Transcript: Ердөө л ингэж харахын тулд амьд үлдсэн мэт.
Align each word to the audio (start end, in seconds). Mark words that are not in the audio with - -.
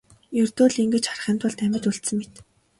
Ердөө 0.41 0.67
л 0.71 0.75
ингэж 0.83 1.03
харахын 1.07 1.37
тулд 1.39 1.59
амьд 1.65 1.87
үлдсэн 1.89 2.15
мэт. 2.19 2.33